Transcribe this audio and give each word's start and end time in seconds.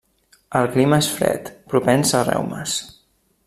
El 0.59 0.69
clima 0.75 0.99
és 1.03 1.09
fred, 1.19 1.53
propens 1.75 2.15
a 2.21 2.23
reumes. 2.31 2.75